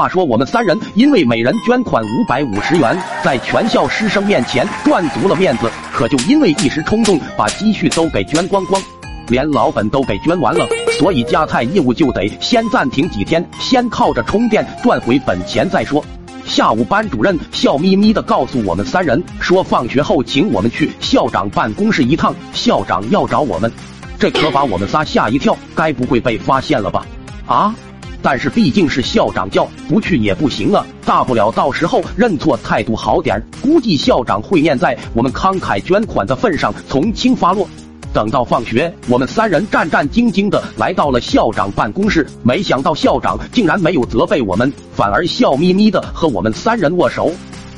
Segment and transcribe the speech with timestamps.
[0.00, 8.80] 话说我们三人因为每人捐款五百五十元，在全校师生面前赚足了面子，可就因为一时冲动，把积蓄都给捐光光，
[9.28, 10.66] 连老本都给捐完了，
[10.98, 16.02] 所以加菜业务就得先暂停几天，先靠着充电赚回本钱再说。
[16.46, 23.70] 下午，班主任笑眯眯的告诉我们三人说，放学后请我们去校长办公室一趟，校长要找我们。
[24.18, 27.04] 这可把我们仨吓一跳，该不会被发现了吧？
[27.46, 27.74] 啊！
[28.22, 30.86] 但是毕竟是校长叫，不去也不行啊。
[31.04, 37.68] 大不了到时候认错，态度好点，估计校长会念在我们慷慨捐款的份上，从轻发落。
[38.12, 47.32] 等到放学，我们三人战战兢兢的来到了校长办公室，没想到校长竟然没有责备我们，反而笑眯眯的和我们三人握手。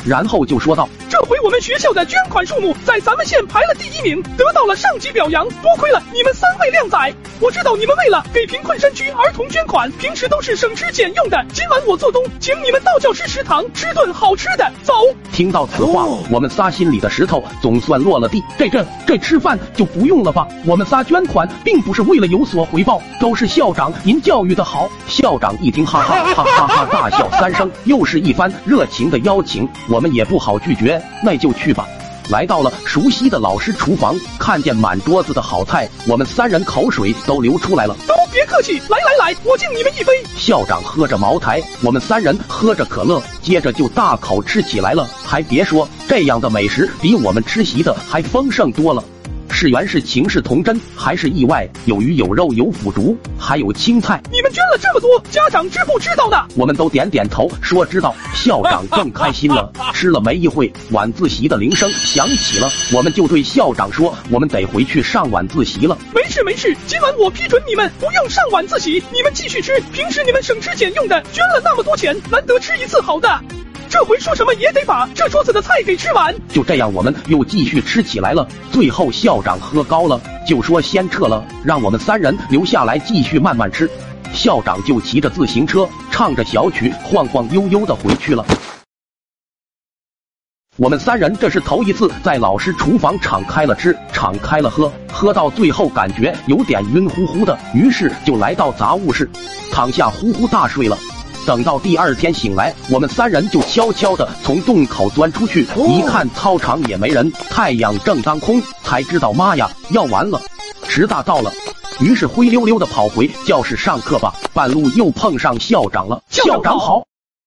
[0.04, 7.14] 然后就说道：“这回我们学校的捐款数目在咱们县排了第一名，得到了上级表扬，多亏了你们三位靓仔。
[7.42, 11.44] 我知道你们为了给贫困山区儿童捐款，平时都是省吃俭用的。
[11.52, 14.72] 今晚我做东，请你们到教师食堂吃顿好吃的。
[14.84, 14.92] 走。”
[15.34, 18.40] 听到此话，我们仨心里的石头总算落了地。
[18.56, 20.46] 这这这吃饭就不用了吧？
[20.64, 24.88] 我们仨捐款并不是为了有所回报，都是校长您教育的好。
[25.08, 29.68] 校长一听，哈哈哈哈哈大笑三声，又是一番热情的邀请。
[29.88, 31.88] 我们也不好拒绝，那就去吧。
[32.28, 37.94] 来到了熟悉的老师厨房，看见满桌子的好菜，我们三人口水都流出来了。
[38.06, 40.12] 都别客气，来来来，我敬你们一杯。
[40.36, 45.08] 校长喝着茅台，我们三人喝着可乐，接着就大口吃起来了。
[45.24, 49.02] 还别说，这样的美食比我们吃席的还丰盛多了。
[49.62, 51.68] 是原是情是童真还是意外？
[51.84, 54.20] 有鱼有肉有腐竹，还有青菜。
[54.32, 56.36] 你们捐了这么多，家长知不知道呢？
[56.56, 58.12] 我们都点点头，说知道。
[58.34, 59.72] 校长更开心了。
[59.94, 69.80] 吃了没一会，晚自习的铃声响起了，我们就对校长说：“我们得回去上晚自习了。”没事没事，今晚我批准你们不用上晚自习，你们继续吃。
[69.92, 73.28] 平时你们省吃俭用的，捐了那么多钱，难得吃一次好的。
[73.92, 76.34] 这回说什么也得把这桌子的菜给吃完。
[76.48, 78.48] 就这样，我们又继续吃起来了。
[78.70, 80.18] 最后校长喝高了，
[80.48, 83.90] 就说先撤了，让我们三人留下来继续慢慢吃。
[84.32, 88.42] 校长就骑着自行车，唱着小曲，晃晃悠悠的回去了。
[90.78, 99.28] 我们三人这是头一次在老师厨房敞开了吃，敞开了喝，喝到最后感觉有点晕乎乎的，于是就来到杂物室，
[99.70, 100.96] 躺下呼呼大睡了。
[101.44, 110.40] 等到第二天醒来，我们三人就悄悄的从洞口钻出去，一看操场也没人，太阳正当空，才知道妈呀，要完了，
[110.88, 111.52] 迟大到了。
[112.00, 116.22] 于是灰溜溜的跑回教室上课吧，半路又碰上校长了。
[116.30, 117.02] 校长好，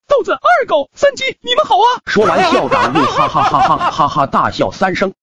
[0.07, 1.88] 豆子、二狗、三鸡，你们好啊！
[2.06, 5.13] 说完，校长又 哈哈哈哈哈哈大笑三声。